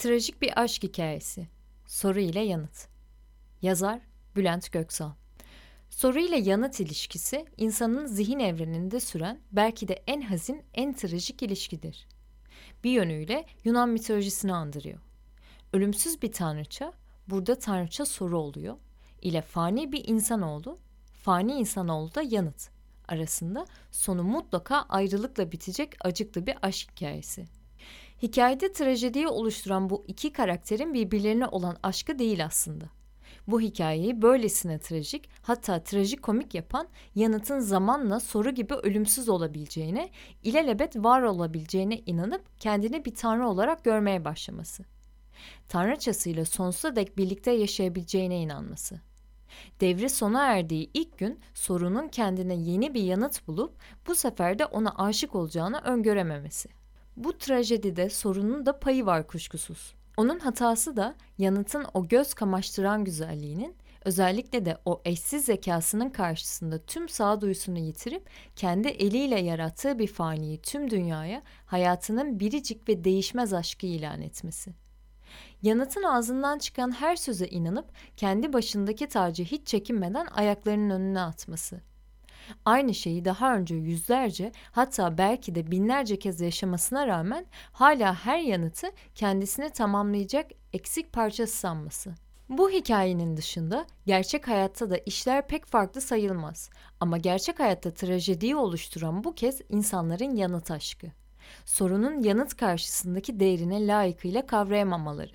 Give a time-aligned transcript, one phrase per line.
[0.00, 1.48] Trajik bir aşk hikayesi.
[1.86, 2.88] Soru ile yanıt.
[3.62, 4.00] Yazar
[4.36, 5.10] Bülent Göksal.
[5.90, 12.08] Soru ile yanıt ilişkisi insanın zihin evreninde süren belki de en hazin, en trajik ilişkidir.
[12.84, 14.98] Bir yönüyle Yunan mitolojisini andırıyor.
[15.72, 16.92] Ölümsüz bir tanrıça,
[17.28, 18.76] burada tanrıça soru oluyor
[19.22, 20.78] ile fani bir insanoğlu,
[21.12, 22.70] fani insanoğlu da yanıt
[23.08, 27.59] arasında sonu mutlaka ayrılıkla bitecek acıklı bir aşk hikayesi.
[28.22, 32.84] Hikayede trajediyi oluşturan bu iki karakterin birbirlerine olan aşkı değil aslında.
[33.46, 40.10] Bu hikayeyi böylesine trajik, hatta trajikomik yapan yanıtın zamanla soru gibi ölümsüz olabileceğine,
[40.42, 44.84] ilelebet var olabileceğine inanıp kendini bir tanrı olarak görmeye başlaması.
[45.68, 49.00] Tanrıçasıyla sonsuza dek birlikte yaşayabileceğine inanması.
[49.80, 53.72] Devri sona erdiği ilk gün sorunun kendine yeni bir yanıt bulup
[54.06, 56.79] bu sefer de ona aşık olacağını öngörememesi.
[57.24, 59.94] Bu trajedide sorunun da payı var kuşkusuz.
[60.16, 67.08] Onun hatası da yanıtın o göz kamaştıran güzelliğinin, özellikle de o eşsiz zekasının karşısında tüm
[67.08, 74.22] sağduyusunu yitirip kendi eliyle yarattığı bir faniyi tüm dünyaya hayatının biricik ve değişmez aşkı ilan
[74.22, 74.74] etmesi.
[75.62, 81.89] Yanıtın ağzından çıkan her söze inanıp kendi başındaki tacı hiç çekinmeden ayaklarının önüne atması.
[82.64, 88.86] Aynı şeyi daha önce yüzlerce hatta belki de binlerce kez yaşamasına rağmen hala her yanıtı
[89.14, 92.14] kendisini tamamlayacak eksik parçası sanması.
[92.48, 96.70] Bu hikayenin dışında gerçek hayatta da işler pek farklı sayılmaz.
[97.00, 101.06] Ama gerçek hayatta trajediyi oluşturan bu kez insanların yanıt aşkı.
[101.64, 105.34] Sorunun yanıt karşısındaki değerine layıkıyla kavrayamamaları.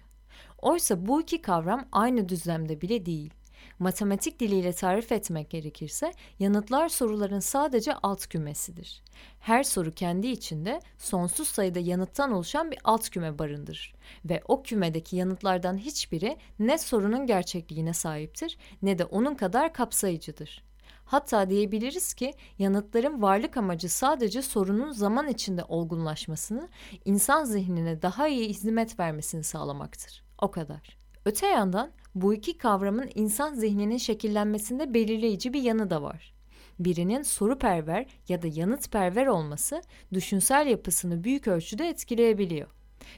[0.62, 3.34] Oysa bu iki kavram aynı düzlemde bile değil.
[3.80, 9.04] Matematik diliyle tarif etmek gerekirse yanıtlar soruların sadece alt kümesidir.
[9.40, 15.16] Her soru kendi içinde sonsuz sayıda yanıttan oluşan bir alt küme barındırır ve o kümedeki
[15.16, 20.64] yanıtlardan hiçbiri ne sorunun gerçekliğine sahiptir ne de onun kadar kapsayıcıdır.
[21.06, 26.70] Hatta diyebiliriz ki yanıtların varlık amacı sadece sorunun zaman içinde olgunlaşmasını,
[27.06, 30.24] insan zihnine daha iyi hizmet vermesini sağlamaktır.
[30.42, 31.05] O kadar.
[31.26, 36.34] Öte yandan bu iki kavramın insan zihninin şekillenmesinde belirleyici bir yanı da var.
[36.80, 39.82] Birinin soruperver ya da yanıtperver olması
[40.14, 42.68] düşünsel yapısını büyük ölçüde etkileyebiliyor.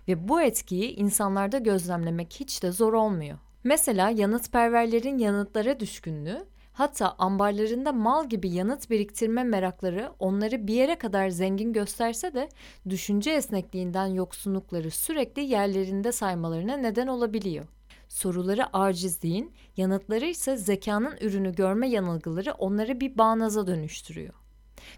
[0.07, 3.37] Ve bu etkiyi insanlarda gözlemlemek hiç de zor olmuyor.
[3.63, 11.29] Mesela yanıtperverlerin yanıtlara düşkünlüğü, hatta ambarlarında mal gibi yanıt biriktirme merakları onları bir yere kadar
[11.29, 12.49] zengin gösterse de
[12.89, 17.65] düşünce esnekliğinden yoksunlukları sürekli yerlerinde saymalarına neden olabiliyor.
[18.07, 24.33] Soruları acizliğin, yanıtları ise zekanın ürünü görme yanılgıları onları bir bağnaza dönüştürüyor.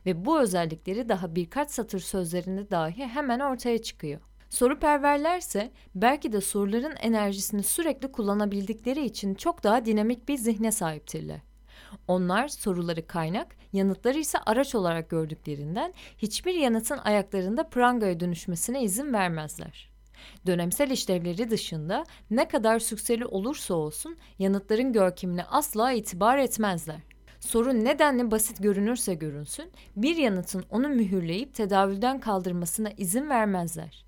[0.05, 4.19] Ve bu özellikleri daha birkaç satır sözlerinde dahi hemen ortaya çıkıyor.
[4.49, 11.39] Soru perverlerse belki de soruların enerjisini sürekli kullanabildikleri için çok daha dinamik bir zihne sahiptirler.
[12.07, 19.88] Onlar soruları kaynak, yanıtları ise araç olarak gördüklerinden hiçbir yanıtın ayaklarında prangaya dönüşmesine izin vermezler.
[20.45, 26.99] Dönemsel işlevleri dışında ne kadar sükseli olursa olsun yanıtların görkemine asla itibar etmezler.
[27.39, 34.05] Sorun nedenle basit görünürse görünsün, bir yanıtın onu mühürleyip tedavülden kaldırmasına izin vermezler.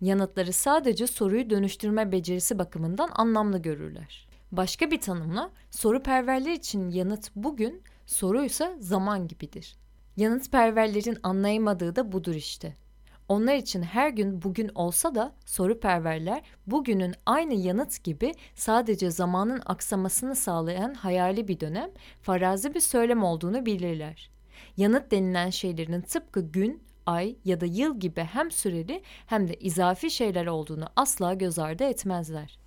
[0.00, 4.28] Yanıtları sadece soruyu dönüştürme becerisi bakımından anlamlı görürler.
[4.52, 9.76] Başka bir tanımla soru perverler için yanıt bugün, soruysa zaman gibidir.
[10.16, 12.76] Yanıt perverlerin anlayamadığı da budur işte.
[13.28, 19.62] Onlar için her gün bugün olsa da soru perverler bugünün aynı yanıt gibi sadece zamanın
[19.66, 21.90] aksamasını sağlayan hayali bir dönem,
[22.22, 24.30] farazi bir söylem olduğunu bilirler.
[24.76, 30.10] Yanıt denilen şeylerin tıpkı gün, ay ya da yıl gibi hem süreli hem de izafi
[30.10, 32.58] şeyler olduğunu asla göz ardı etmezler.